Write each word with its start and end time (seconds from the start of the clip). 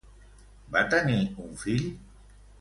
Va 0.75 0.81
tenir 0.93 1.19
un 1.45 1.53
fill? 1.65 1.87